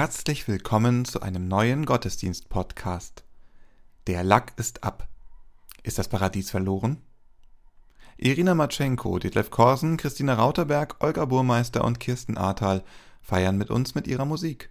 Herzlich 0.00 0.48
willkommen 0.48 1.04
zu 1.04 1.20
einem 1.20 1.46
neuen 1.46 1.84
Gottesdienst-Podcast. 1.84 3.22
Der 4.06 4.24
Lack 4.24 4.54
ist 4.56 4.82
ab. 4.82 5.06
Ist 5.82 5.98
das 5.98 6.08
Paradies 6.08 6.50
verloren? 6.50 7.02
Irina 8.16 8.54
Matschenko, 8.54 9.18
Detlef 9.18 9.50
Korsen, 9.50 9.98
Christina 9.98 10.32
Rauterberg, 10.32 10.96
Olga 11.04 11.26
Burmeister 11.26 11.84
und 11.84 12.00
Kirsten 12.00 12.38
Ahrtal 12.38 12.82
feiern 13.20 13.58
mit 13.58 13.68
uns 13.68 13.94
mit 13.94 14.06
ihrer 14.06 14.24
Musik. 14.24 14.70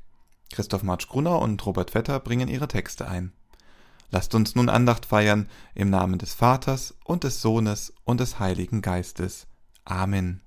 Christoph 0.51 0.81
Matsch-Grunner 0.81 1.37
und 1.37 1.63
Robert 1.63 1.91
Vetter 1.91 2.19
bringen 2.19 2.47
ihre 2.47 2.67
Texte 2.67 3.07
ein. 3.07 3.31
Lasst 4.09 4.33
uns 4.33 4.55
nun 4.55 4.67
Andacht 4.67 5.05
feiern 5.05 5.47
im 5.75 5.91
Namen 5.91 6.17
des 6.17 6.33
Vaters 6.33 6.97
und 7.03 7.23
des 7.23 7.39
Sohnes 7.39 7.93
und 8.03 8.19
des 8.19 8.39
Heiligen 8.39 8.81
Geistes. 8.81 9.45
Amen. 9.85 10.41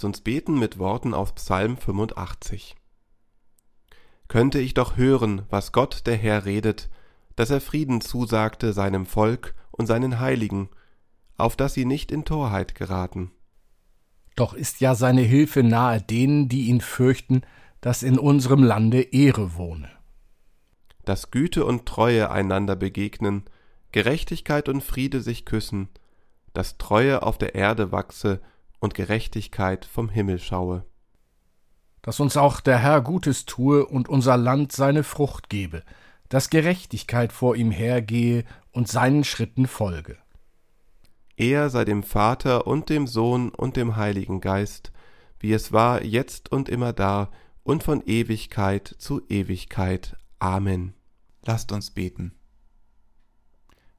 Lasst 0.00 0.06
uns 0.06 0.20
beten 0.22 0.58
mit 0.58 0.78
Worten 0.78 1.12
aus 1.12 1.34
Psalm 1.34 1.76
85. 1.76 2.74
Könnte 4.28 4.58
ich 4.58 4.72
doch 4.72 4.96
hören, 4.96 5.42
was 5.50 5.72
Gott 5.72 6.06
der 6.06 6.16
Herr 6.16 6.46
redet, 6.46 6.88
dass 7.36 7.50
er 7.50 7.60
Frieden 7.60 8.00
zusagte 8.00 8.72
seinem 8.72 9.04
Volk 9.04 9.54
und 9.70 9.84
seinen 9.84 10.18
Heiligen, 10.18 10.70
auf 11.36 11.54
dass 11.54 11.74
sie 11.74 11.84
nicht 11.84 12.12
in 12.12 12.24
Torheit 12.24 12.74
geraten. 12.74 13.30
Doch 14.36 14.54
ist 14.54 14.80
ja 14.80 14.94
seine 14.94 15.20
Hilfe 15.20 15.62
nahe 15.62 16.00
denen, 16.00 16.48
die 16.48 16.68
ihn 16.68 16.80
fürchten, 16.80 17.42
dass 17.82 18.02
in 18.02 18.18
unserem 18.18 18.62
Lande 18.62 19.02
Ehre 19.02 19.54
wohne. 19.56 19.90
Dass 21.04 21.30
Güte 21.30 21.66
und 21.66 21.84
Treue 21.84 22.30
einander 22.30 22.74
begegnen, 22.74 23.44
Gerechtigkeit 23.92 24.70
und 24.70 24.82
Friede 24.82 25.20
sich 25.20 25.44
küssen, 25.44 25.90
dass 26.54 26.78
Treue 26.78 27.22
auf 27.22 27.36
der 27.36 27.54
Erde 27.54 27.92
wachse 27.92 28.40
und 28.80 28.94
Gerechtigkeit 28.94 29.84
vom 29.84 30.08
Himmel 30.08 30.38
schaue. 30.38 30.84
Dass 32.02 32.18
uns 32.18 32.36
auch 32.36 32.60
der 32.60 32.78
Herr 32.78 33.02
Gutes 33.02 33.44
tue 33.44 33.86
und 33.86 34.08
unser 34.08 34.36
Land 34.36 34.72
seine 34.72 35.04
Frucht 35.04 35.48
gebe, 35.48 35.84
dass 36.28 36.50
Gerechtigkeit 36.50 37.32
vor 37.32 37.56
ihm 37.56 37.70
hergehe 37.70 38.44
und 38.72 38.88
seinen 38.88 39.24
Schritten 39.24 39.66
folge. 39.66 40.16
Er 41.36 41.70
sei 41.70 41.84
dem 41.84 42.02
Vater 42.02 42.66
und 42.66 42.88
dem 42.88 43.06
Sohn 43.06 43.50
und 43.50 43.76
dem 43.76 43.96
Heiligen 43.96 44.40
Geist, 44.40 44.92
wie 45.38 45.52
es 45.52 45.72
war 45.72 46.02
jetzt 46.02 46.52
und 46.52 46.68
immer 46.68 46.92
da 46.92 47.30
und 47.62 47.82
von 47.82 48.02
Ewigkeit 48.04 48.94
zu 48.98 49.22
Ewigkeit. 49.28 50.16
Amen. 50.38 50.94
Lasst 51.44 51.72
uns 51.72 51.90
beten. 51.90 52.34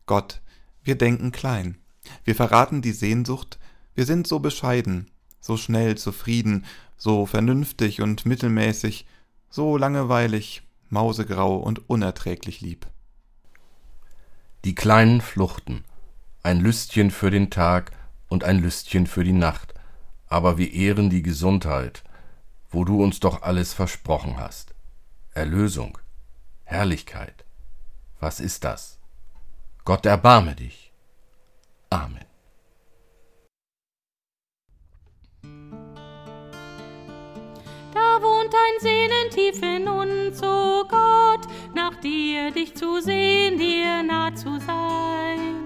Gott, 0.06 0.42
wir 0.84 0.96
denken 0.96 1.32
klein, 1.32 1.78
wir 2.24 2.36
verraten 2.36 2.82
die 2.82 2.92
Sehnsucht, 2.92 3.60
wir 3.96 4.06
sind 4.06 4.28
so 4.28 4.40
bescheiden, 4.40 5.10
so 5.40 5.58
schnell 5.58 5.98
zufrieden, 5.98 6.66
so 6.98 7.26
vernünftig 7.26 8.02
und 8.02 8.26
mittelmäßig, 8.26 9.06
so 9.50 9.78
langweilig, 9.78 10.64
mausegrau 10.90 11.58
und 11.58 11.90
unerträglich 11.90 12.62
lieb. 12.62 12.88
Die 14.64 14.76
kleinen 14.76 15.22
Fluchten, 15.22 15.84
ein 16.44 16.60
Lüstchen 16.60 17.12
für 17.12 17.32
den 17.32 17.50
Tag 17.50 17.92
und 18.28 18.44
ein 18.44 18.60
Lüstchen 18.60 19.08
für 19.08 19.24
die 19.24 19.34
Nacht, 19.34 19.74
aber 20.28 20.58
wir 20.58 20.72
ehren 20.72 21.10
die 21.10 21.24
Gesundheit, 21.24 22.04
wo 22.70 22.86
du 22.86 23.04
uns 23.04 23.20
doch 23.20 23.42
alles 23.42 23.74
versprochen 23.74 24.38
hast. 24.38 24.74
Erlösung, 25.34 25.98
Herrlichkeit. 26.64 27.46
Was 28.20 28.40
ist 28.40 28.64
das? 28.64 29.00
Gott 29.84 30.06
erbarme 30.06 30.56
dich. 30.56 30.94
Amen. 31.90 32.31
Fräulein 38.62 38.80
sehnen 38.80 39.30
tief 39.30 39.62
in 39.62 39.88
uns, 39.88 40.42
o 40.44 40.82
oh 40.82 40.84
Gott, 40.84 41.48
nach 41.74 41.96
dir, 41.96 42.52
dich 42.52 42.76
zu 42.76 43.02
sehen, 43.02 43.58
dir 43.58 44.04
nah 44.04 44.34
zu 44.36 44.60
sein. 44.60 45.64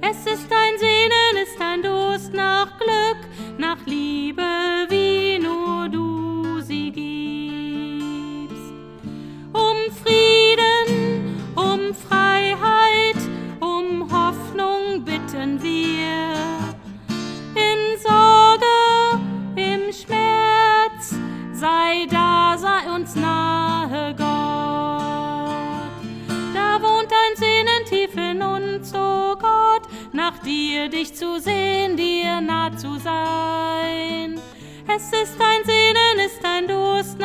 Es 0.00 0.26
ist 0.26 0.50
dein 0.50 0.78
Sehnen, 0.78 1.36
ist 1.42 1.58
dein 1.58 1.82
Durst 1.82 2.32
nach 2.32 2.78
Glück, 2.78 3.18
nach 3.58 3.78
Liebe, 3.86 4.42
wie 4.88 5.38
nur 5.38 5.88
du 5.88 6.60
sie 6.60 6.90
gibst. 6.90 8.72
Um 9.52 9.92
Frieden 10.02 10.45
dich 30.88 31.14
zu 31.14 31.40
sehen, 31.40 31.96
dir 31.96 32.40
nah 32.40 32.76
zu 32.76 32.98
sein. 32.98 34.40
Es 34.88 35.06
ist 35.08 35.40
ein 35.40 35.64
Sehnen, 35.64 36.26
ist 36.26 36.44
ein 36.44 36.68
Durst 36.68 37.15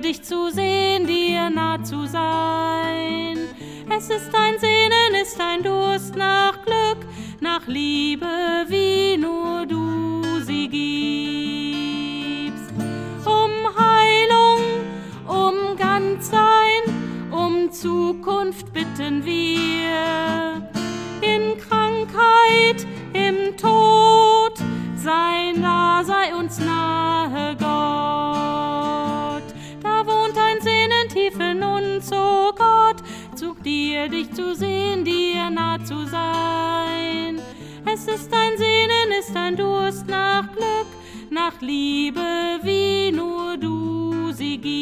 dich 0.00 0.22
zu 0.22 0.50
sehen, 0.50 1.06
dir 1.06 1.50
nah 1.50 1.82
zu 1.82 2.06
sein. 2.06 3.38
Es 3.96 4.10
ist 4.10 4.34
ein 4.34 4.58
Sehnen, 4.58 5.14
ist 5.22 5.40
ein 5.40 5.62
Durst 5.62 6.14
nach 6.14 6.62
Glück, 6.64 7.06
nach 7.40 7.66
Liebe, 7.66 8.26
wie 8.68 9.16
nur 9.16 9.64
du 9.66 10.22
sie 10.44 10.68
gibst. 10.68 12.70
Um 13.24 13.50
Heilung, 13.76 14.60
um 15.26 15.76
Ganzsein, 15.76 16.82
um 17.30 17.72
Zukunft 17.72 18.72
bitten 18.72 19.24
wir. 19.24 20.68
In 21.22 21.58
Krankheit, 21.58 22.86
im 23.14 23.56
Tod, 23.56 24.52
sei 24.96 25.52
nah, 25.56 26.04
sei 26.04 26.34
uns 26.34 26.60
nahe, 26.60 27.56
Gott. 27.58 27.67
Dir 33.68 34.08
dich 34.08 34.32
zu 34.32 34.54
sehen, 34.54 35.04
dir 35.04 35.50
nah 35.50 35.78
zu 35.84 36.06
sein. 36.06 37.38
Es 37.84 38.06
ist 38.06 38.32
ein 38.32 38.56
Sehnen, 38.56 39.12
ist 39.18 39.36
ein 39.36 39.56
Durst 39.56 40.06
nach 40.06 40.50
Glück, 40.52 40.86
nach 41.30 41.60
Liebe, 41.60 42.20
wie 42.62 43.12
nur 43.12 43.58
du 43.58 44.32
sie 44.32 44.56
gibst. 44.58 44.78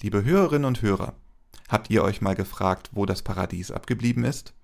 Liebe 0.00 0.24
Hörerinnen 0.24 0.66
und 0.66 0.82
Hörer, 0.82 1.14
habt 1.68 1.90
ihr 1.90 2.04
euch 2.04 2.20
mal 2.20 2.36
gefragt, 2.36 2.90
wo 2.92 3.06
das 3.06 3.22
Paradies 3.22 3.72
abgeblieben 3.72 4.22
ist? 4.22 4.54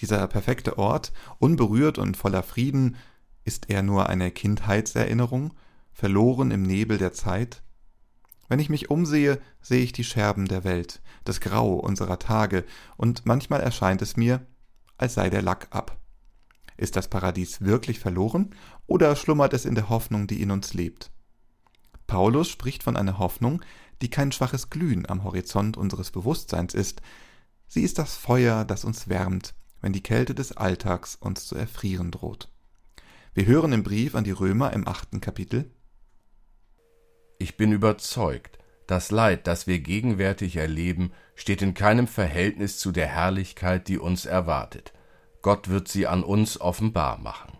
Dieser 0.00 0.26
perfekte 0.26 0.76
Ort, 0.76 1.14
unberührt 1.38 1.96
und 1.96 2.18
voller 2.18 2.42
Frieden, 2.42 2.96
ist 3.44 3.70
er 3.70 3.82
nur 3.82 4.10
eine 4.10 4.30
Kindheitserinnerung, 4.30 5.54
verloren 5.96 6.50
im 6.50 6.62
Nebel 6.62 6.98
der 6.98 7.14
Zeit? 7.14 7.62
Wenn 8.48 8.60
ich 8.60 8.68
mich 8.68 8.90
umsehe, 8.90 9.40
sehe 9.62 9.82
ich 9.82 9.92
die 9.92 10.04
Scherben 10.04 10.46
der 10.46 10.62
Welt, 10.62 11.00
das 11.24 11.40
Grau 11.40 11.72
unserer 11.72 12.18
Tage, 12.18 12.64
und 12.98 13.24
manchmal 13.24 13.62
erscheint 13.62 14.02
es 14.02 14.14
mir, 14.14 14.46
als 14.98 15.14
sei 15.14 15.30
der 15.30 15.40
Lack 15.40 15.68
ab. 15.70 15.98
Ist 16.76 16.96
das 16.96 17.08
Paradies 17.08 17.62
wirklich 17.62 17.98
verloren 17.98 18.54
oder 18.86 19.16
schlummert 19.16 19.54
es 19.54 19.64
in 19.64 19.74
der 19.74 19.88
Hoffnung, 19.88 20.26
die 20.26 20.42
in 20.42 20.50
uns 20.50 20.74
lebt? 20.74 21.10
Paulus 22.06 22.50
spricht 22.50 22.82
von 22.82 22.98
einer 22.98 23.18
Hoffnung, 23.18 23.62
die 24.02 24.10
kein 24.10 24.32
schwaches 24.32 24.68
Glühen 24.68 25.08
am 25.08 25.24
Horizont 25.24 25.78
unseres 25.78 26.10
Bewusstseins 26.10 26.74
ist. 26.74 27.00
Sie 27.68 27.80
ist 27.80 27.98
das 27.98 28.16
Feuer, 28.16 28.66
das 28.66 28.84
uns 28.84 29.08
wärmt, 29.08 29.54
wenn 29.80 29.94
die 29.94 30.02
Kälte 30.02 30.34
des 30.34 30.52
Alltags 30.52 31.16
uns 31.16 31.46
zu 31.46 31.56
erfrieren 31.56 32.10
droht. 32.10 32.50
Wir 33.32 33.46
hören 33.46 33.72
im 33.72 33.82
Brief 33.82 34.14
an 34.14 34.24
die 34.24 34.30
Römer 34.30 34.74
im 34.74 34.86
achten 34.86 35.22
Kapitel 35.22 35.70
Ich 37.38 37.56
bin 37.56 37.72
überzeugt, 37.72 38.58
das 38.86 39.10
Leid, 39.10 39.46
das 39.46 39.66
wir 39.66 39.80
gegenwärtig 39.80 40.56
erleben, 40.56 41.12
steht 41.34 41.60
in 41.60 41.74
keinem 41.74 42.06
Verhältnis 42.06 42.78
zu 42.78 42.92
der 42.92 43.06
Herrlichkeit, 43.06 43.88
die 43.88 43.98
uns 43.98 44.26
erwartet. 44.26 44.92
Gott 45.42 45.68
wird 45.68 45.88
sie 45.88 46.06
an 46.06 46.22
uns 46.22 46.60
offenbar 46.60 47.18
machen. 47.18 47.52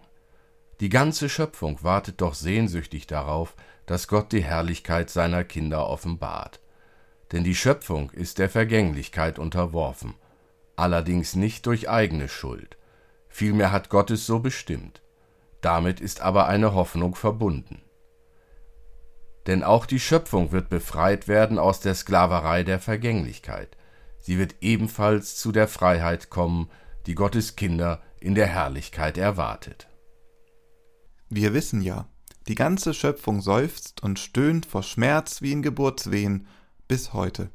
Die 0.81 0.89
ganze 0.89 1.29
Schöpfung 1.29 1.83
wartet 1.83 2.21
doch 2.21 2.35
sehnsüchtig 2.35 3.07
darauf, 3.07 3.55
dass 3.87 4.09
Gott 4.09 4.33
die 4.33 4.43
Herrlichkeit 4.43 5.11
seiner 5.11 5.45
Kinder 5.45 5.89
offenbart. 5.89 6.61
Denn 7.33 7.45
die 7.45 7.55
Schöpfung 7.55 8.11
ist 8.11 8.39
der 8.39 8.49
Vergänglichkeit 8.49 9.39
unterworfen, 9.39 10.15
allerdings 10.77 11.35
nicht 11.35 11.67
durch 11.67 11.89
eigene 11.89 12.29
Schuld. 12.29 12.77
Vielmehr 13.29 13.73
hat 13.73 13.89
Gott 13.89 14.11
es 14.11 14.27
so 14.27 14.39
bestimmt. 14.39 15.03
Damit 15.61 16.01
ist 16.01 16.21
aber 16.21 16.47
eine 16.47 16.75
Hoffnung 16.75 17.15
verbunden. 17.15 17.83
Denn 19.47 19.63
auch 19.63 19.87
die 19.87 20.01
Schöpfung 20.01 20.51
wird 20.53 20.69
befreit 20.69 21.29
werden 21.29 21.59
aus 21.59 21.81
der 21.81 21.95
Sklaverei 21.95 22.65
der 22.65 22.81
Vergänglichkeit. 22.81 23.77
Sie 24.19 24.39
wird 24.39 24.57
ebenfalls 24.61 25.37
zu 25.37 25.53
der 25.53 25.69
Freiheit 25.69 26.31
kommen, 26.31 26.69
die 27.07 27.15
Gottes 27.15 27.55
Kinder 27.55 28.03
in 28.19 28.35
der 28.35 28.47
Herrlichkeit 28.47 29.19
erwartet. 29.19 29.87
Wir 31.29 31.55
wissen 31.55 31.81
ja, 31.81 32.09
die 32.49 32.57
ganze 32.57 32.95
Schöpfung 32.95 33.41
seufzt 33.41 34.03
und 34.03 34.19
stöhnt 34.19 34.67
vor 34.67 34.83
Schmerz 34.83 35.43
wie 35.43 35.53
in 35.53 35.63
Geburtswehen 35.63 36.47
bis 36.89 37.13
heute. 37.13 37.51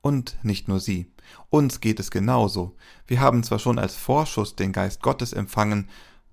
Und 0.00 0.38
nicht 0.42 0.68
nur 0.68 0.80
sie, 0.80 1.12
uns 1.50 1.80
geht 1.80 2.00
es 2.00 2.10
genauso. 2.10 2.76
Wir 3.06 3.20
haben 3.20 3.42
zwar 3.42 3.58
schon 3.58 3.78
als 3.78 3.94
Vorschuss 3.96 4.56
den 4.56 4.72
Geist 4.72 5.02
Gottes 5.02 5.32
empfangen, 5.32 5.88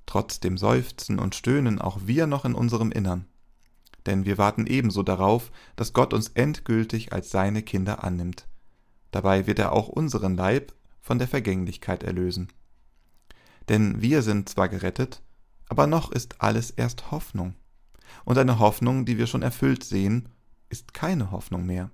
trotz 0.06 0.40
dem 0.40 0.58
Seufzen 0.58 1.20
und 1.20 1.36
Stöhnen 1.36 1.82
auch 1.82 2.00
wir 2.06 2.28
noch 2.28 2.46
in 2.46 2.54
unserem 2.54 2.92
Innern. 2.92 3.26
Denn 4.08 4.26
wir 4.26 4.40
warten 4.40 4.66
ebenso 4.66 5.04
darauf, 5.04 5.52
dass 5.76 5.94
Gott 5.94 6.14
uns 6.14 6.30
endgültig 6.30 7.14
als 7.14 7.30
seine 7.30 7.62
Kinder 7.62 8.04
annimmt. 8.04 8.48
Dabei 9.12 9.46
wird 9.46 9.60
er 9.60 9.74
auch 9.74 9.88
unseren 9.88 10.36
Leib 10.36 10.74
von 11.02 11.20
der 11.20 11.28
Vergänglichkeit 11.28 12.04
erlösen. 12.04 12.48
Denn 13.70 14.02
wir 14.02 14.24
sind 14.24 14.50
zwar 14.50 14.70
gerettet, 14.70 15.22
aber 15.70 15.86
noch 15.86 16.12
ist 16.12 16.42
alles 16.42 16.72
erst 16.72 17.12
Hoffnung 17.12 17.54
und 18.26 18.38
eine 18.38 18.60
Hoffnung, 18.60 19.06
die 19.06 19.18
wir 19.18 19.28
schon 19.28 19.42
erfüllt 19.42 19.84
sehen, 19.84 20.30
ist 20.70 20.94
keine 20.94 21.32
Hoffnung 21.32 21.66
mehr. 21.66 21.92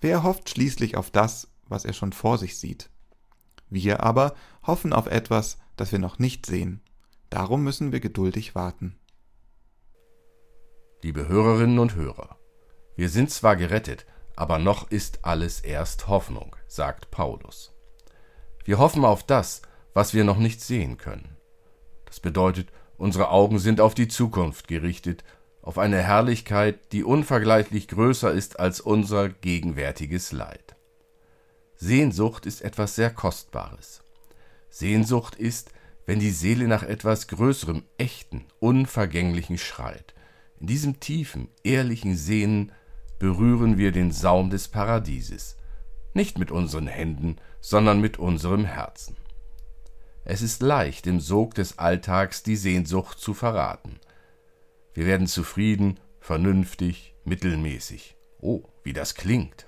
Wer 0.00 0.22
hofft 0.22 0.50
schließlich 0.50 0.96
auf 0.96 1.10
das, 1.10 1.48
was 1.68 1.84
er 1.84 1.92
schon 1.92 2.12
vor 2.12 2.38
sich 2.38 2.58
sieht? 2.58 2.90
Wir 3.70 4.02
aber 4.02 4.34
hoffen 4.66 4.92
auf 4.92 5.06
etwas, 5.06 5.58
das 5.76 5.92
wir 5.92 5.98
noch 5.98 6.18
nicht 6.18 6.46
sehen. 6.46 6.80
Darum 7.30 7.62
müssen 7.62 7.92
wir 7.92 8.00
geduldig 8.00 8.54
warten. 8.54 8.96
Liebe 11.04 11.26
Hörerinnen 11.26 11.80
und 11.80 11.96
Hörer, 11.96 12.36
wir 12.94 13.08
sind 13.08 13.28
zwar 13.28 13.56
gerettet, 13.56 14.06
aber 14.36 14.60
noch 14.60 14.88
ist 14.88 15.24
alles 15.24 15.58
erst 15.58 16.06
Hoffnung, 16.06 16.54
sagt 16.68 17.10
Paulus. 17.10 17.72
Wir 18.64 18.78
hoffen 18.78 19.04
auf 19.04 19.24
das, 19.24 19.62
was 19.94 20.14
wir 20.14 20.22
noch 20.22 20.36
nicht 20.38 20.60
sehen 20.60 20.98
können. 20.98 21.36
Das 22.04 22.20
bedeutet, 22.20 22.68
unsere 22.98 23.30
Augen 23.30 23.58
sind 23.58 23.80
auf 23.80 23.94
die 23.94 24.06
Zukunft 24.06 24.68
gerichtet 24.68 25.24
auf 25.60 25.76
eine 25.76 26.00
Herrlichkeit, 26.00 26.92
die 26.92 27.02
unvergleichlich 27.02 27.88
größer 27.88 28.30
ist 28.30 28.60
als 28.60 28.80
unser 28.80 29.28
gegenwärtiges 29.28 30.30
Leid. 30.30 30.76
Sehnsucht 31.74 32.46
ist 32.46 32.62
etwas 32.62 32.94
sehr 32.94 33.10
Kostbares. 33.10 34.04
Sehnsucht 34.70 35.34
ist, 35.34 35.72
wenn 36.06 36.20
die 36.20 36.30
Seele 36.30 36.68
nach 36.68 36.84
etwas 36.84 37.26
Größerem, 37.26 37.82
echten, 37.98 38.44
unvergänglichen 38.60 39.58
schreit. 39.58 40.11
In 40.62 40.66
diesem 40.66 40.98
tiefen, 40.98 41.48
ehrlichen 41.62 42.16
Sehnen 42.16 42.72
berühren 43.18 43.76
wir 43.76 43.92
den 43.92 44.12
Saum 44.12 44.48
des 44.48 44.68
Paradieses, 44.68 45.58
nicht 46.14 46.38
mit 46.38 46.50
unseren 46.50 46.86
Händen, 46.86 47.36
sondern 47.60 48.00
mit 48.00 48.18
unserem 48.18 48.64
Herzen. 48.64 49.16
Es 50.24 50.40
ist 50.40 50.62
leicht, 50.62 51.06
im 51.06 51.20
Sog 51.20 51.54
des 51.54 51.78
Alltags 51.78 52.42
die 52.42 52.56
Sehnsucht 52.56 53.18
zu 53.18 53.34
verraten– 53.34 54.00
wir 54.94 55.06
werden 55.06 55.26
zufrieden, 55.26 55.98
vernünftig, 56.20 57.14
mittelmäßig. 57.24 58.16
Oh, 58.40 58.62
wie 58.82 58.92
das 58.92 59.14
klingt. 59.14 59.66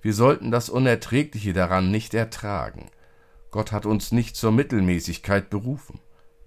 Wir 0.00 0.14
sollten 0.14 0.50
das 0.50 0.68
Unerträgliche 0.68 1.52
daran 1.52 1.90
nicht 1.90 2.14
ertragen. 2.14 2.90
Gott 3.52 3.70
hat 3.70 3.86
uns 3.86 4.10
nicht 4.10 4.34
zur 4.34 4.50
Mittelmäßigkeit 4.50 5.50
berufen. 5.50 6.00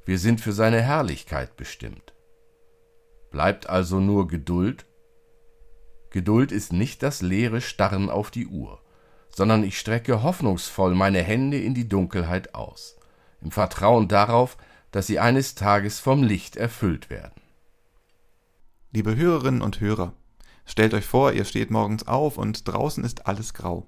Wir 0.06 0.20
sind 0.20 0.42
für 0.42 0.52
seine 0.52 0.82
Herrlichkeit 0.82 1.56
bestimmt. 1.56 2.14
Bleibt 3.36 3.68
also 3.68 4.00
nur 4.00 4.30
Geduld? 4.30 4.86
Geduld 6.10 6.54
ist 6.54 6.72
nicht 6.72 7.04
das 7.04 7.22
leere 7.22 7.60
Starren 7.60 8.10
auf 8.10 8.32
die 8.32 8.48
Uhr, 8.48 8.82
sondern 9.30 9.66
ich 9.66 9.78
strecke 9.78 10.24
hoffnungsvoll 10.24 10.96
meine 10.96 11.22
Hände 11.22 11.60
in 11.60 11.74
die 11.74 11.90
Dunkelheit 11.90 12.56
aus, 12.56 12.96
im 13.42 13.52
Vertrauen 13.52 14.08
darauf, 14.08 14.56
dass 14.92 15.08
sie 15.08 15.20
eines 15.20 15.54
Tages 15.54 16.00
vom 16.00 16.24
Licht 16.24 16.56
erfüllt 16.56 17.10
werden. 17.10 17.42
Liebe 18.94 19.18
Hörerinnen 19.18 19.62
und 19.62 19.82
Hörer, 19.82 20.14
stellt 20.66 20.94
euch 20.94 21.06
vor, 21.06 21.34
ihr 21.34 21.44
steht 21.44 21.72
morgens 21.72 22.08
auf 22.08 22.38
und 22.38 22.66
draußen 22.66 23.04
ist 23.04 23.28
alles 23.28 23.54
grau. 23.54 23.86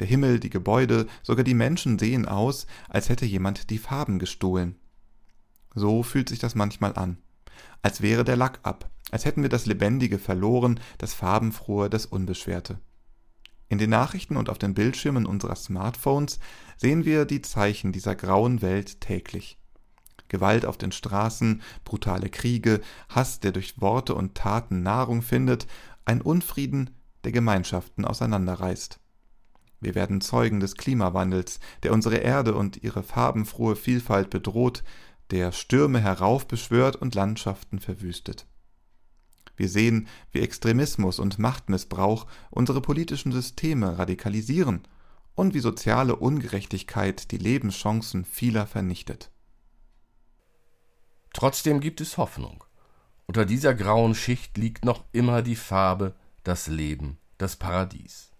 Der 0.00 0.08
Himmel, 0.08 0.40
die 0.40 0.50
Gebäude, 0.50 1.06
sogar 1.22 1.44
die 1.44 1.54
Menschen 1.54 2.00
sehen 2.00 2.26
aus, 2.26 2.66
als 2.88 3.10
hätte 3.10 3.26
jemand 3.26 3.70
die 3.70 3.78
Farben 3.78 4.18
gestohlen. 4.18 4.74
So 5.72 6.02
fühlt 6.02 6.28
sich 6.28 6.40
das 6.40 6.56
manchmal 6.56 6.96
an. 6.96 7.18
Als 7.82 8.00
wäre 8.00 8.24
der 8.24 8.36
Lack 8.36 8.60
ab, 8.62 8.90
als 9.10 9.24
hätten 9.24 9.42
wir 9.42 9.48
das 9.48 9.66
Lebendige 9.66 10.18
verloren, 10.18 10.80
das 10.98 11.14
Farbenfrohe, 11.14 11.90
das 11.90 12.06
Unbeschwerte. 12.06 12.78
In 13.68 13.78
den 13.78 13.90
Nachrichten 13.90 14.36
und 14.36 14.50
auf 14.50 14.58
den 14.58 14.74
Bildschirmen 14.74 15.24
unserer 15.24 15.56
Smartphones 15.56 16.38
sehen 16.76 17.04
wir 17.04 17.24
die 17.24 17.42
Zeichen 17.42 17.92
dieser 17.92 18.14
grauen 18.14 18.60
Welt 18.60 19.00
täglich. 19.00 19.58
Gewalt 20.28 20.66
auf 20.66 20.78
den 20.78 20.92
Straßen, 20.92 21.62
brutale 21.84 22.28
Kriege, 22.30 22.80
Hass, 23.08 23.40
der 23.40 23.52
durch 23.52 23.80
Worte 23.80 24.14
und 24.14 24.34
Taten 24.34 24.82
Nahrung 24.82 25.22
findet, 25.22 25.66
ein 26.04 26.20
Unfrieden, 26.20 26.90
der 27.24 27.32
Gemeinschaften 27.32 28.04
auseinanderreißt. 28.04 28.98
Wir 29.80 29.94
werden 29.94 30.20
Zeugen 30.20 30.60
des 30.60 30.76
Klimawandels, 30.76 31.58
der 31.82 31.92
unsere 31.92 32.16
Erde 32.16 32.54
und 32.54 32.82
ihre 32.82 33.02
farbenfrohe 33.02 33.74
Vielfalt 33.74 34.30
bedroht, 34.30 34.84
der 35.32 35.50
Stürme 35.50 35.98
heraufbeschwört 35.98 36.96
und 36.96 37.14
Landschaften 37.14 37.80
verwüstet. 37.80 38.46
Wir 39.56 39.68
sehen, 39.68 40.06
wie 40.30 40.40
Extremismus 40.40 41.18
und 41.18 41.38
Machtmissbrauch 41.38 42.26
unsere 42.50 42.80
politischen 42.80 43.32
Systeme 43.32 43.98
radikalisieren 43.98 44.82
und 45.34 45.54
wie 45.54 45.60
soziale 45.60 46.16
Ungerechtigkeit 46.16 47.30
die 47.30 47.38
Lebenschancen 47.38 48.26
vieler 48.26 48.66
vernichtet. 48.66 49.30
Trotzdem 51.32 51.80
gibt 51.80 52.02
es 52.02 52.18
Hoffnung. 52.18 52.62
Unter 53.26 53.46
dieser 53.46 53.74
grauen 53.74 54.14
Schicht 54.14 54.58
liegt 54.58 54.84
noch 54.84 55.04
immer 55.12 55.40
die 55.40 55.56
Farbe, 55.56 56.14
das 56.44 56.66
Leben, 56.66 57.18
das 57.38 57.56
Paradies. 57.56 58.30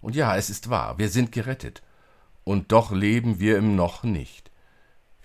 Und 0.00 0.14
ja, 0.14 0.36
es 0.36 0.50
ist 0.50 0.70
wahr, 0.70 0.98
wir 0.98 1.08
sind 1.08 1.32
gerettet. 1.32 1.82
Und 2.44 2.70
doch 2.70 2.92
leben 2.92 3.40
wir 3.40 3.58
im 3.58 3.74
Noch 3.74 4.04
nicht. 4.04 4.47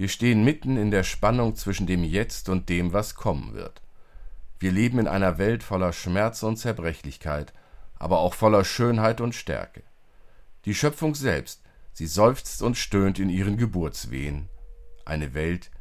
Wir 0.03 0.09
stehen 0.09 0.43
mitten 0.43 0.75
in 0.75 0.91
der 0.91 1.03
Spannung 1.03 1.55
zwischen 1.55 1.87
dem 1.87 2.03
Jetzt 2.03 2.49
und 2.49 2.67
dem, 2.67 2.91
was 2.91 3.15
kommen 3.15 3.53
wird. 3.53 3.81
Wir 4.59 4.73
leben 4.73 4.99
in 4.99 5.07
einer 5.07 5.37
Welt 5.37 5.63
voller 5.63 5.93
Schmerz 5.93 6.43
und 6.43 6.57
Zerbrechlichkeit, 6.57 7.53
aber 7.95 8.19
auch 8.19 8.33
voller 8.33 8.65
Schönheit 8.65 9.21
und 9.21 9.33
Stärke. 9.33 9.81
Die 10.65 10.75
Schöpfung 10.75 11.15
selbst, 11.15 11.61
sie 11.93 12.05
seufzt 12.05 12.61
und 12.61 12.75
stöhnt 12.75 13.17
in 13.17 13.29
ihren 13.29 13.55
Geburtswehen. 13.55 14.49
Eine 15.05 15.33
Welt, 15.33 15.71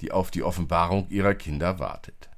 die 0.00 0.12
auf 0.12 0.30
die 0.30 0.44
Offenbarung 0.44 1.08
ihrer 1.08 1.34
Kinder 1.34 1.80
wartet. 1.80 2.30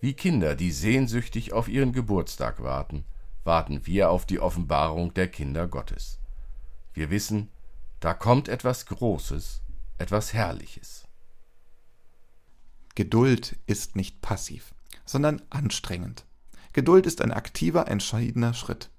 Wie 0.00 0.14
Kinder, 0.14 0.54
die 0.54 0.72
sehnsüchtig 0.72 1.52
auf 1.52 1.68
ihren 1.68 1.92
Geburtstag 1.92 2.62
warten, 2.62 3.04
warten 3.44 3.86
wir 3.86 4.08
auf 4.08 4.24
die 4.24 4.40
Offenbarung 4.40 5.12
der 5.12 5.28
Kinder 5.28 5.68
Gottes. 5.68 6.18
Wir 6.94 7.10
wissen, 7.10 7.50
da 8.00 8.14
kommt 8.14 8.48
etwas 8.48 8.86
Großes, 8.86 9.61
etwas 10.02 10.34
Herrliches. 10.34 11.04
Geduld 12.94 13.56
ist 13.66 13.96
nicht 13.96 14.20
passiv, 14.20 14.74
sondern 15.06 15.40
anstrengend. 15.48 16.26
Geduld 16.72 17.06
ist 17.06 17.22
ein 17.22 17.32
aktiver, 17.32 17.88
entscheidener 17.88 18.52
Schritt. 18.52 18.90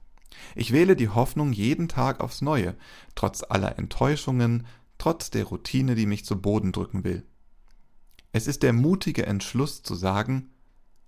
Ich 0.56 0.72
wähle 0.72 0.96
die 0.96 1.10
Hoffnung 1.10 1.54
jeden 1.54 1.88
Tag 1.88 2.22
aufs 2.22 2.42
Neue, 2.42 2.76
trotz 3.16 3.44
aller 3.44 3.78
Enttäuschungen, 3.78 4.66
trotz 4.98 5.30
der 5.30 5.46
Routine, 5.46 5.96
die 5.96 6.08
mich 6.08 6.26
zu 6.26 6.42
Boden 6.42 6.72
drücken 6.72 7.04
will. 7.04 7.24
Es 8.32 8.48
ist 8.48 8.64
der 8.64 8.74
mutige 8.74 9.26
Entschluss 9.26 9.84
zu 9.84 9.94
sagen, 9.94 10.50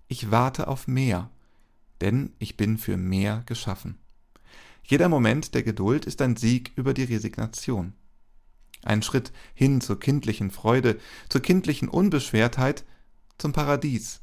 ich 0.06 0.30
warte 0.30 0.68
auf 0.68 0.86
mehr, 0.86 1.30
denn 2.00 2.32
ich 2.38 2.56
bin 2.56 2.78
für 2.78 2.96
mehr 2.96 3.42
geschaffen. 3.46 3.98
Jeder 4.84 5.08
Moment 5.08 5.54
der 5.54 5.64
Geduld 5.64 6.04
ist 6.04 6.22
ein 6.22 6.36
Sieg 6.36 6.72
über 6.76 6.94
die 6.94 7.02
Resignation. 7.02 7.94
Ein 8.86 9.02
Schritt 9.02 9.32
hin 9.52 9.80
zur 9.80 9.98
kindlichen 9.98 10.52
Freude, 10.52 10.98
zur 11.28 11.42
kindlichen 11.42 11.88
Unbeschwertheit, 11.88 12.84
zum 13.36 13.52
Paradies, 13.52 14.22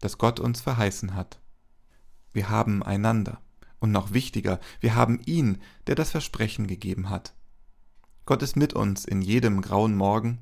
das 0.00 0.18
Gott 0.18 0.38
uns 0.38 0.60
verheißen 0.60 1.14
hat. 1.14 1.40
Wir 2.32 2.48
haben 2.48 2.82
einander. 2.82 3.40
Und 3.80 3.90
noch 3.90 4.12
wichtiger, 4.12 4.60
wir 4.80 4.94
haben 4.94 5.20
ihn, 5.26 5.58
der 5.88 5.96
das 5.96 6.12
Versprechen 6.12 6.66
gegeben 6.66 7.10
hat. 7.10 7.34
Gott 8.24 8.42
ist 8.42 8.56
mit 8.56 8.72
uns 8.72 9.04
in 9.04 9.20
jedem 9.20 9.60
grauen 9.60 9.96
Morgen, 9.96 10.38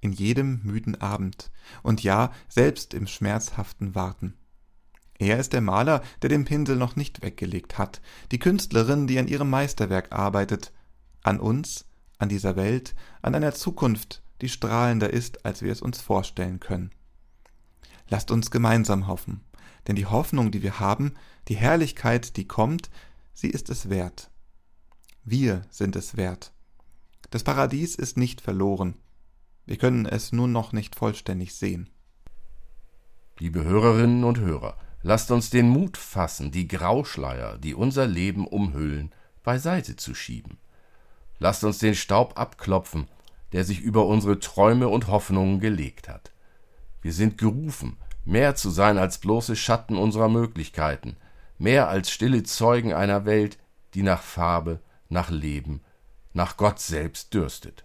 in 0.00 0.12
jedem 0.12 0.60
müden 0.62 1.00
Abend 1.00 1.50
und 1.82 2.02
ja, 2.02 2.30
selbst 2.48 2.92
im 2.92 3.06
schmerzhaften 3.06 3.94
Warten. 3.94 4.34
Er 5.18 5.38
ist 5.38 5.54
der 5.54 5.62
Maler, 5.62 6.02
der 6.20 6.28
den 6.28 6.44
Pinsel 6.44 6.76
noch 6.76 6.94
nicht 6.94 7.22
weggelegt 7.22 7.78
hat, 7.78 8.02
die 8.30 8.38
Künstlerin, 8.38 9.06
die 9.06 9.18
an 9.18 9.28
ihrem 9.28 9.48
Meisterwerk 9.48 10.12
arbeitet, 10.12 10.72
an 11.22 11.40
uns, 11.40 11.86
an 12.24 12.30
dieser 12.30 12.56
Welt, 12.56 12.94
an 13.20 13.34
einer 13.34 13.52
Zukunft, 13.52 14.22
die 14.40 14.48
strahlender 14.48 15.10
ist, 15.10 15.44
als 15.44 15.60
wir 15.60 15.70
es 15.70 15.82
uns 15.82 16.00
vorstellen 16.00 16.58
können. 16.58 16.90
Lasst 18.08 18.30
uns 18.30 18.50
gemeinsam 18.50 19.06
hoffen, 19.06 19.42
denn 19.86 19.94
die 19.94 20.06
Hoffnung, 20.06 20.50
die 20.50 20.62
wir 20.62 20.80
haben, 20.80 21.12
die 21.48 21.56
Herrlichkeit, 21.56 22.38
die 22.38 22.48
kommt, 22.48 22.88
sie 23.34 23.50
ist 23.50 23.68
es 23.68 23.90
wert. 23.90 24.30
Wir 25.22 25.62
sind 25.68 25.96
es 25.96 26.16
wert. 26.16 26.52
Das 27.28 27.44
Paradies 27.44 27.94
ist 27.94 28.16
nicht 28.16 28.40
verloren. 28.40 28.96
Wir 29.66 29.76
können 29.76 30.06
es 30.06 30.32
nur 30.32 30.48
noch 30.48 30.72
nicht 30.72 30.96
vollständig 30.96 31.54
sehen. 31.54 31.90
Liebe 33.38 33.64
Hörerinnen 33.64 34.24
und 34.24 34.38
Hörer, 34.38 34.78
lasst 35.02 35.30
uns 35.30 35.50
den 35.50 35.68
Mut 35.68 35.98
fassen, 35.98 36.52
die 36.52 36.68
Grauschleier, 36.68 37.58
die 37.58 37.74
unser 37.74 38.06
Leben 38.06 38.46
umhüllen, 38.46 39.14
beiseite 39.42 39.96
zu 39.96 40.14
schieben. 40.14 40.56
Lasst 41.38 41.64
uns 41.64 41.78
den 41.78 41.94
Staub 41.94 42.38
abklopfen, 42.38 43.08
der 43.52 43.64
sich 43.64 43.80
über 43.80 44.06
unsere 44.06 44.38
Träume 44.38 44.88
und 44.88 45.08
Hoffnungen 45.08 45.60
gelegt 45.60 46.08
hat. 46.08 46.32
Wir 47.02 47.12
sind 47.12 47.38
gerufen, 47.38 47.96
mehr 48.24 48.54
zu 48.54 48.70
sein 48.70 48.98
als 48.98 49.18
bloße 49.18 49.56
Schatten 49.56 49.96
unserer 49.96 50.28
Möglichkeiten, 50.28 51.16
mehr 51.58 51.88
als 51.88 52.10
stille 52.10 52.42
Zeugen 52.42 52.92
einer 52.92 53.26
Welt, 53.26 53.58
die 53.94 54.02
nach 54.02 54.22
Farbe, 54.22 54.80
nach 55.08 55.30
Leben, 55.30 55.82
nach 56.32 56.56
Gott 56.56 56.80
selbst 56.80 57.32
dürstet. 57.34 57.84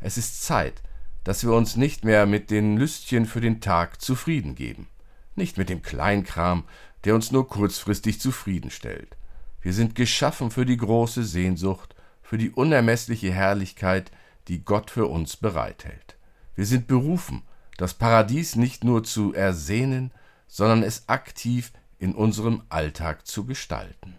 Es 0.00 0.18
ist 0.18 0.42
Zeit, 0.42 0.82
dass 1.24 1.44
wir 1.44 1.52
uns 1.52 1.76
nicht 1.76 2.04
mehr 2.04 2.26
mit 2.26 2.50
den 2.50 2.76
Lüstchen 2.76 3.26
für 3.26 3.40
den 3.40 3.60
Tag 3.60 4.00
zufrieden 4.00 4.54
geben, 4.54 4.88
nicht 5.36 5.58
mit 5.58 5.68
dem 5.68 5.82
Kleinkram, 5.82 6.64
der 7.04 7.14
uns 7.14 7.30
nur 7.30 7.48
kurzfristig 7.48 8.20
zufriedenstellt. 8.20 9.16
Wir 9.60 9.72
sind 9.72 9.94
geschaffen 9.94 10.50
für 10.50 10.66
die 10.66 10.76
große 10.76 11.22
Sehnsucht, 11.22 11.91
für 12.32 12.38
die 12.38 12.50
unermessliche 12.50 13.30
Herrlichkeit, 13.30 14.10
die 14.48 14.64
Gott 14.64 14.90
für 14.90 15.06
uns 15.06 15.36
bereithält. 15.36 16.16
Wir 16.54 16.64
sind 16.64 16.86
berufen, 16.86 17.42
das 17.76 17.92
Paradies 17.92 18.56
nicht 18.56 18.84
nur 18.84 19.04
zu 19.04 19.34
ersehnen, 19.34 20.14
sondern 20.46 20.82
es 20.82 21.10
aktiv 21.10 21.74
in 21.98 22.14
unserem 22.14 22.62
Alltag 22.70 23.26
zu 23.26 23.44
gestalten. 23.44 24.14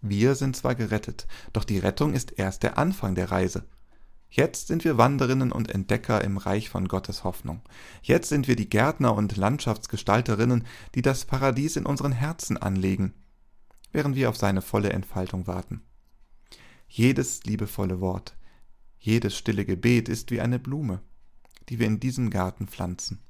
Wir 0.00 0.34
sind 0.34 0.56
zwar 0.56 0.74
gerettet, 0.74 1.28
doch 1.52 1.62
die 1.62 1.78
Rettung 1.78 2.12
ist 2.12 2.36
erst 2.36 2.64
der 2.64 2.76
Anfang 2.76 3.14
der 3.14 3.30
Reise. 3.30 3.68
Jetzt 4.28 4.66
sind 4.66 4.84
wir 4.84 4.98
Wanderinnen 4.98 5.52
und 5.52 5.70
Entdecker 5.70 6.24
im 6.24 6.38
Reich 6.38 6.70
von 6.70 6.88
Gottes 6.88 7.22
Hoffnung. 7.22 7.62
Jetzt 8.02 8.30
sind 8.30 8.48
wir 8.48 8.56
die 8.56 8.68
Gärtner 8.68 9.14
und 9.14 9.36
Landschaftsgestalterinnen, 9.36 10.66
die 10.96 11.02
das 11.02 11.24
Paradies 11.24 11.76
in 11.76 11.86
unseren 11.86 12.10
Herzen 12.10 12.56
anlegen, 12.56 13.14
während 13.92 14.16
wir 14.16 14.28
auf 14.28 14.36
seine 14.36 14.60
volle 14.60 14.90
Entfaltung 14.90 15.46
warten. 15.46 15.84
Jedes 16.88 17.44
liebevolle 17.44 18.00
Wort, 18.00 18.36
jedes 18.98 19.36
stille 19.36 19.64
Gebet 19.64 20.08
ist 20.08 20.30
wie 20.30 20.40
eine 20.40 20.58
Blume, 20.58 21.00
die 21.68 21.78
wir 21.78 21.86
in 21.86 22.00
diesem 22.00 22.30
Garten 22.30 22.66
pflanzen. 22.66 23.22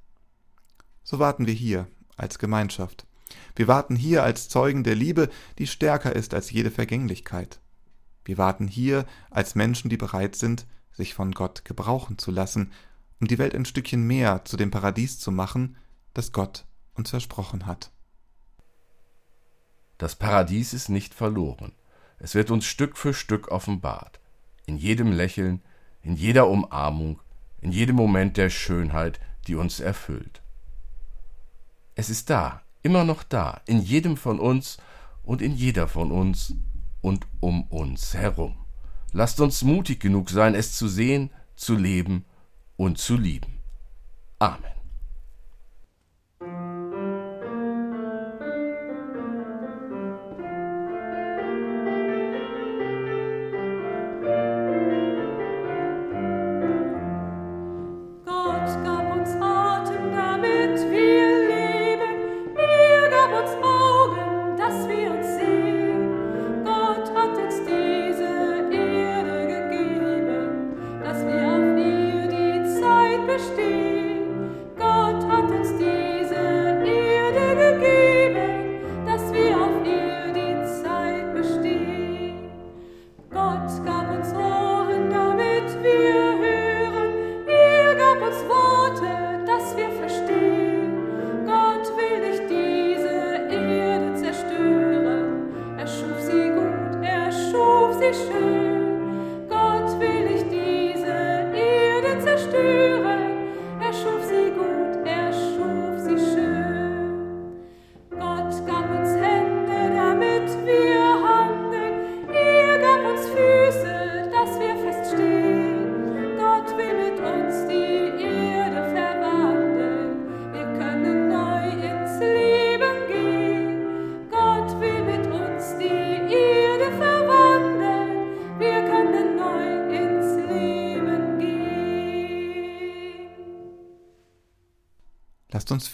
So 1.02 1.18
warten 1.18 1.46
wir 1.46 1.54
hier 1.54 1.86
als 2.16 2.38
Gemeinschaft. 2.38 3.06
Wir 3.54 3.68
warten 3.68 3.96
hier 3.96 4.22
als 4.22 4.48
Zeugen 4.48 4.84
der 4.84 4.94
Liebe, 4.94 5.28
die 5.58 5.66
stärker 5.66 6.14
ist 6.14 6.34
als 6.34 6.50
jede 6.50 6.70
Vergänglichkeit. 6.70 7.60
Wir 8.24 8.38
warten 8.38 8.68
hier 8.68 9.06
als 9.30 9.54
Menschen, 9.54 9.88
die 9.88 9.96
bereit 9.96 10.36
sind, 10.36 10.66
sich 10.92 11.14
von 11.14 11.32
Gott 11.32 11.64
gebrauchen 11.64 12.18
zu 12.18 12.30
lassen, 12.30 12.72
um 13.20 13.28
die 13.28 13.38
Welt 13.38 13.54
ein 13.54 13.64
Stückchen 13.64 14.06
mehr 14.06 14.44
zu 14.44 14.56
dem 14.56 14.70
Paradies 14.70 15.18
zu 15.18 15.30
machen, 15.30 15.76
das 16.14 16.32
Gott 16.32 16.66
uns 16.94 17.10
versprochen 17.10 17.66
hat. 17.66 17.92
Das 19.98 20.16
Paradies 20.16 20.74
ist 20.74 20.88
nicht 20.88 21.14
verloren. 21.14 21.72
Es 22.18 22.34
wird 22.34 22.50
uns 22.50 22.64
Stück 22.64 22.96
für 22.96 23.14
Stück 23.14 23.48
offenbart. 23.48 24.20
In 24.66 24.76
jedem 24.76 25.12
Lächeln, 25.12 25.62
in 26.02 26.16
jeder 26.16 26.48
Umarmung, 26.48 27.20
in 27.60 27.72
jedem 27.72 27.96
Moment 27.96 28.36
der 28.36 28.50
Schönheit, 28.50 29.20
die 29.46 29.54
uns 29.54 29.80
erfüllt. 29.80 30.42
Es 31.94 32.10
ist 32.10 32.30
da, 32.30 32.62
immer 32.82 33.04
noch 33.04 33.22
da, 33.22 33.60
in 33.66 33.80
jedem 33.80 34.16
von 34.16 34.38
uns 34.38 34.78
und 35.22 35.42
in 35.42 35.54
jeder 35.54 35.88
von 35.88 36.12
uns 36.12 36.54
und 37.00 37.26
um 37.40 37.64
uns 37.64 38.14
herum. 38.14 38.56
Lasst 39.12 39.40
uns 39.40 39.62
mutig 39.62 40.00
genug 40.00 40.30
sein, 40.30 40.54
es 40.54 40.72
zu 40.72 40.88
sehen, 40.88 41.30
zu 41.54 41.74
leben 41.74 42.24
und 42.76 42.98
zu 42.98 43.16
lieben. 43.16 43.58
Amen. 44.38 44.75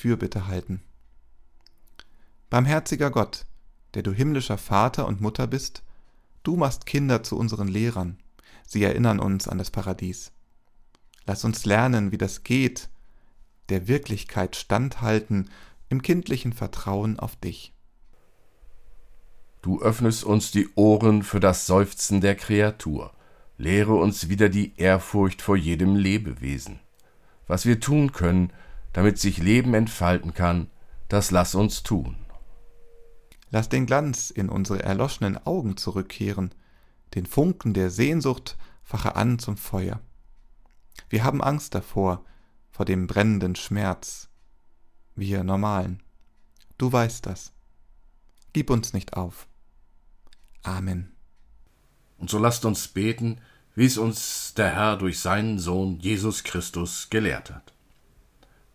Fürbitte 0.02 0.48
halten. 0.48 0.82
Barmherziger 2.50 3.12
Gott, 3.12 3.46
der 3.94 4.02
du 4.02 4.10
himmlischer 4.10 4.58
Vater 4.58 5.06
und 5.06 5.20
Mutter 5.20 5.46
bist, 5.46 5.84
du 6.42 6.56
machst 6.56 6.86
Kinder 6.86 7.22
zu 7.22 7.38
unseren 7.38 7.68
Lehrern, 7.68 8.18
sie 8.66 8.82
erinnern 8.82 9.20
uns 9.20 9.46
an 9.46 9.58
das 9.58 9.70
Paradies. 9.70 10.32
Lass 11.24 11.44
uns 11.44 11.64
lernen, 11.66 12.10
wie 12.10 12.18
das 12.18 12.42
geht, 12.42 12.88
der 13.68 13.86
Wirklichkeit 13.86 14.56
standhalten 14.56 15.48
im 15.88 16.02
kindlichen 16.02 16.52
Vertrauen 16.52 17.20
auf 17.20 17.36
dich. 17.36 17.72
Du 19.62 19.80
öffnest 19.82 20.24
uns 20.24 20.50
die 20.50 20.68
Ohren 20.74 21.22
für 21.22 21.38
das 21.38 21.66
Seufzen 21.66 22.20
der 22.20 22.34
Kreatur, 22.34 23.12
lehre 23.56 23.94
uns 23.94 24.28
wieder 24.28 24.48
die 24.48 24.76
Ehrfurcht 24.78 25.42
vor 25.42 25.56
jedem 25.56 25.94
Lebewesen. 25.94 26.80
Was 27.46 27.66
wir 27.66 27.78
tun 27.78 28.10
können, 28.10 28.52
damit 28.92 29.18
sich 29.18 29.38
Leben 29.38 29.74
entfalten 29.74 30.34
kann, 30.34 30.70
das 31.08 31.30
lass 31.30 31.54
uns 31.54 31.82
tun. 31.82 32.16
Lass 33.50 33.68
den 33.68 33.86
Glanz 33.86 34.30
in 34.30 34.48
unsere 34.48 34.82
erloschenen 34.82 35.36
Augen 35.46 35.76
zurückkehren, 35.76 36.54
den 37.14 37.26
Funken 37.26 37.74
der 37.74 37.90
Sehnsucht 37.90 38.56
fache 38.82 39.16
an 39.16 39.38
zum 39.38 39.56
Feuer. 39.56 40.00
Wir 41.08 41.24
haben 41.24 41.42
Angst 41.42 41.74
davor, 41.74 42.24
vor 42.70 42.86
dem 42.86 43.06
brennenden 43.06 43.54
Schmerz, 43.54 44.28
wir 45.14 45.44
Normalen. 45.44 46.02
Du 46.78 46.90
weißt 46.90 47.26
das. 47.26 47.52
Gib 48.52 48.70
uns 48.70 48.92
nicht 48.92 49.14
auf. 49.14 49.46
Amen. 50.62 51.12
Und 52.18 52.30
so 52.30 52.38
lasst 52.38 52.64
uns 52.64 52.88
beten, 52.88 53.40
wie 53.74 53.86
es 53.86 53.98
uns 53.98 54.54
der 54.54 54.74
Herr 54.74 54.96
durch 54.96 55.20
seinen 55.20 55.58
Sohn 55.58 55.98
Jesus 55.98 56.44
Christus 56.44 57.08
gelehrt 57.10 57.50
hat. 57.50 57.71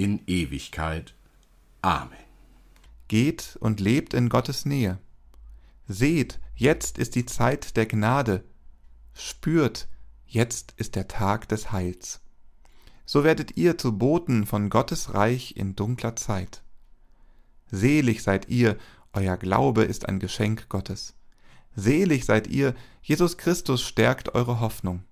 in 0.00 0.22
Ewigkeit. 0.26 1.12
Amen. 1.82 2.16
Geht 3.08 3.58
und 3.60 3.80
lebt 3.80 4.14
in 4.14 4.30
Gottes 4.30 4.64
Nähe. 4.64 4.98
Seht, 5.88 6.40
jetzt 6.54 6.96
ist 6.96 7.14
die 7.16 7.26
Zeit 7.26 7.76
der 7.76 7.84
Gnade. 7.84 8.42
Spürt, 9.12 9.88
jetzt 10.24 10.72
ist 10.78 10.96
der 10.96 11.06
Tag 11.06 11.50
des 11.50 11.70
Heils. 11.70 12.22
So 13.04 13.24
werdet 13.24 13.58
ihr 13.58 13.76
zu 13.76 13.98
Boten 13.98 14.46
von 14.46 14.70
Gottes 14.70 15.12
Reich 15.12 15.54
in 15.56 15.76
dunkler 15.76 16.16
Zeit. 16.16 16.62
Selig 17.70 18.22
seid 18.22 18.48
ihr, 18.48 18.78
euer 19.12 19.36
Glaube 19.36 19.82
ist 19.82 20.08
ein 20.08 20.18
Geschenk 20.18 20.70
Gottes. 20.70 21.14
Selig 21.76 22.24
seid 22.24 22.46
ihr, 22.46 22.74
Jesus 23.02 23.36
Christus 23.36 23.82
stärkt 23.82 24.34
eure 24.34 24.60
Hoffnung. 24.60 25.04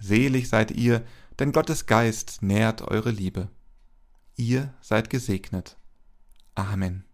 Selig 0.00 0.48
seid 0.48 0.72
ihr, 0.72 1.06
denn 1.38 1.52
Gottes 1.52 1.86
Geist 1.86 2.42
nährt 2.42 2.82
eure 2.82 3.12
Liebe. 3.12 3.50
Ihr 4.36 4.74
seid 4.80 5.10
gesegnet. 5.10 5.76
Amen. 6.56 7.04